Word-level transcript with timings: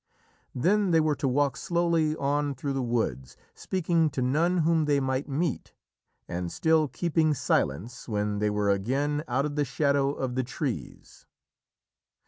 Then 0.55 0.89
they 0.89 0.99
were 0.99 1.13
to 1.17 1.27
walk 1.27 1.55
slowly 1.55 2.15
on 2.15 2.55
through 2.55 2.73
the 2.73 2.81
woods, 2.81 3.37
speaking 3.53 4.09
to 4.09 4.23
none 4.23 4.57
whom 4.65 4.85
they 4.85 4.99
might 4.99 5.29
meet, 5.29 5.73
and 6.27 6.51
still 6.51 6.87
keeping 6.87 7.35
silence 7.35 8.09
when 8.09 8.39
they 8.39 8.49
were 8.49 8.71
again 8.71 9.23
out 9.27 9.45
of 9.45 9.55
the 9.55 9.63
shadow 9.63 10.11
of 10.11 10.33
the 10.33 10.43
trees. 10.43 11.27